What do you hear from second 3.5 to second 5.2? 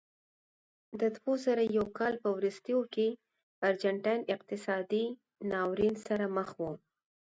ارجنټاین اقتصادي